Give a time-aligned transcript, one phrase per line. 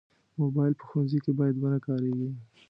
[0.41, 2.29] موبایل په ښوونځي کې باید ونه کارېږي.